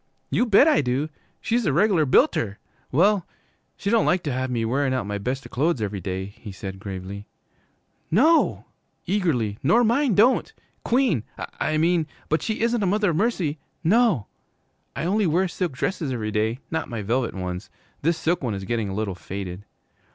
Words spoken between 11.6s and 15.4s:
mean, but she isn't a mother, mercy, no! I only